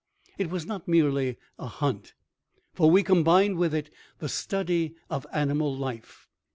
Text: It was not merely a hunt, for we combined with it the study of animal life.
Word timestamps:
It 0.39 0.49
was 0.49 0.65
not 0.65 0.87
merely 0.87 1.37
a 1.59 1.67
hunt, 1.67 2.15
for 2.73 2.89
we 2.89 3.03
combined 3.03 3.57
with 3.59 3.71
it 3.75 3.91
the 4.17 4.29
study 4.29 4.95
of 5.11 5.27
animal 5.31 5.77
life. 5.77 6.27